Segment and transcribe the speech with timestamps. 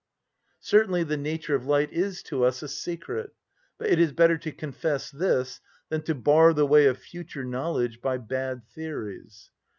[0.59, 3.33] _Certainly the nature of light is to us a secret;
[3.77, 8.01] but it is better to confess this than to bar the way of future knowledge
[8.01, 9.51] by bad theories.